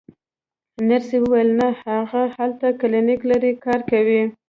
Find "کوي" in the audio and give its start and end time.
3.91-4.21